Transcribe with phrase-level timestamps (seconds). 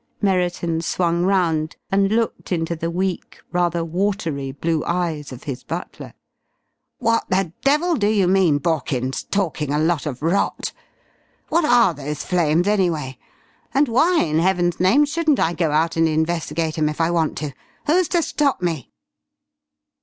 [0.19, 6.15] Merriton swung round and looked into the weak, rather watery, blue eyes of his butler.
[6.97, 10.73] "What the devil do you mean, Borkins, talkin' a lot of rot?
[11.49, 13.19] What are those flames, anyway?
[13.75, 17.37] And why in heaven's name shouldn't I go out and investigate 'em if I want
[17.37, 17.53] to?
[17.85, 18.91] Who's to stop me?"